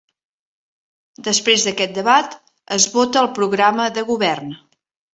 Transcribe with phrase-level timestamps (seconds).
[1.27, 2.35] Després d'aquest debat,
[2.81, 4.61] es vota el programa de govern.